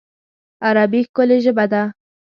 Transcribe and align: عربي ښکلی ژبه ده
عربي 0.67 1.01
ښکلی 1.07 1.37
ژبه 1.45 1.65
ده 1.71 1.83